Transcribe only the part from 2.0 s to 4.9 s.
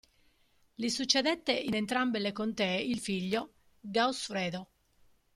le contee il figlio, Gausfredo.